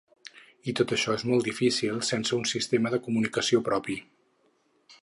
I 0.71 0.73
tot 0.79 0.93
això 0.95 1.17
és 1.17 1.25
molt 1.31 1.45
difícil 1.49 2.01
sense 2.09 2.35
un 2.39 2.49
sistema 2.53 2.95
de 2.95 3.03
comunicació 3.11 3.65
propi. 3.71 4.01